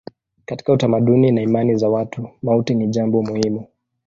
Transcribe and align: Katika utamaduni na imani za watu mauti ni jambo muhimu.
Katika 0.45 0.73
utamaduni 0.73 1.31
na 1.31 1.41
imani 1.41 1.75
za 1.75 1.89
watu 1.89 2.29
mauti 2.41 2.75
ni 2.75 2.87
jambo 2.87 3.23
muhimu. 3.23 3.67